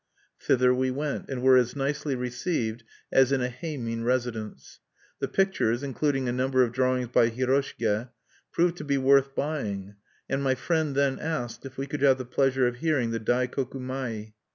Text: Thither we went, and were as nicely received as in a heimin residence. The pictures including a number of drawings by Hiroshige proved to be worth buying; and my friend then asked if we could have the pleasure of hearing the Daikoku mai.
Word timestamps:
Thither 0.39 0.73
we 0.73 0.89
went, 0.89 1.29
and 1.29 1.43
were 1.43 1.57
as 1.57 1.75
nicely 1.75 2.15
received 2.15 2.83
as 3.11 3.31
in 3.31 3.39
a 3.39 3.49
heimin 3.49 4.03
residence. 4.03 4.79
The 5.19 5.27
pictures 5.27 5.83
including 5.83 6.27
a 6.27 6.31
number 6.31 6.63
of 6.63 6.71
drawings 6.71 7.09
by 7.09 7.29
Hiroshige 7.29 8.09
proved 8.51 8.77
to 8.77 8.83
be 8.83 8.97
worth 8.97 9.35
buying; 9.35 9.93
and 10.27 10.41
my 10.41 10.55
friend 10.55 10.95
then 10.95 11.19
asked 11.19 11.67
if 11.67 11.77
we 11.77 11.85
could 11.85 12.01
have 12.01 12.17
the 12.17 12.25
pleasure 12.25 12.65
of 12.65 12.77
hearing 12.77 13.11
the 13.11 13.19
Daikoku 13.19 13.79
mai. 13.79 14.33